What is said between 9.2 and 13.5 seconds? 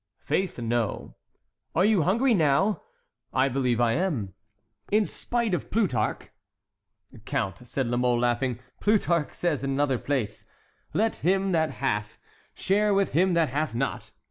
says in another place: 'Let him that hath, share with him that